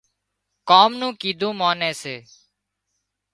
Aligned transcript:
ڪام 0.69 0.91
نون 0.99 1.11
ڪيڌون 1.21 1.53
ماني 1.59 1.91
سي 2.01 2.15